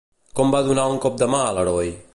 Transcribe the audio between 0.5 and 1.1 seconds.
va donar un